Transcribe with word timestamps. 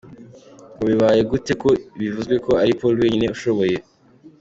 None 0.75 0.85
bibaye 0.89 1.21
gute 1.31 1.53
ko 1.61 1.69
bivuzwe 1.99 2.35
ko 2.45 2.51
ari 2.63 2.71
Paul 2.79 2.95
wenyine 3.03 3.27
ushoboye!!?? 3.35 3.77